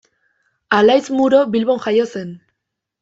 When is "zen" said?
2.15-2.33